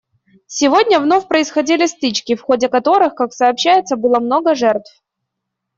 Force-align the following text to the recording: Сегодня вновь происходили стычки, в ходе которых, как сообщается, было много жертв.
Сегодня 0.47 0.99
вновь 0.99 1.27
происходили 1.27 1.85
стычки, 1.85 2.33
в 2.35 2.41
ходе 2.41 2.69
которых, 2.69 3.13
как 3.13 3.33
сообщается, 3.33 3.97
было 3.97 4.17
много 4.19 4.55
жертв. 4.55 4.91